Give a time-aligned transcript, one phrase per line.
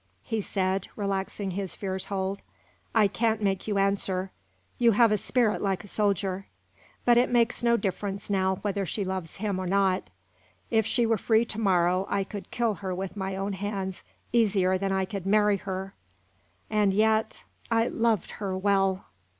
[0.23, 2.41] he said, relaxing his fierce hold.
[2.95, 4.31] "I can't make you answer
[4.79, 6.47] you have a spirit like a soldier.
[7.05, 10.09] But it makes no difference now whether she loves him or not.
[10.71, 14.01] If she were free to morrow, I could kill her with my own hands
[14.33, 15.93] easier than I could marry her!
[16.67, 19.05] and yet I loved her well."